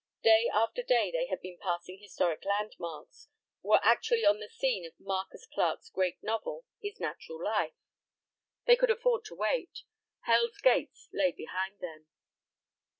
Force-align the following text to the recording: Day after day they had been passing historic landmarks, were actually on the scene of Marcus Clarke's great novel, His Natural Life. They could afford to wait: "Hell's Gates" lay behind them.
Day 0.23 0.49
after 0.51 0.81
day 0.81 1.11
they 1.11 1.27
had 1.27 1.41
been 1.41 1.59
passing 1.61 1.99
historic 2.01 2.43
landmarks, 2.43 3.27
were 3.61 3.79
actually 3.83 4.25
on 4.25 4.39
the 4.39 4.49
scene 4.49 4.83
of 4.83 4.93
Marcus 4.99 5.45
Clarke's 5.45 5.91
great 5.91 6.17
novel, 6.23 6.65
His 6.81 6.99
Natural 6.99 7.43
Life. 7.43 7.75
They 8.65 8.75
could 8.75 8.89
afford 8.89 9.25
to 9.25 9.35
wait: 9.35 9.83
"Hell's 10.21 10.57
Gates" 10.57 11.07
lay 11.13 11.31
behind 11.31 11.81
them. 11.81 12.07